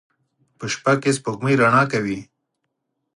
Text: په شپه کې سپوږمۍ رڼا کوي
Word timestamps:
په 0.57 0.65
شپه 0.73 0.93
کې 1.01 1.11
سپوږمۍ 1.17 1.53
رڼا 1.61 1.83
کوي 1.91 2.19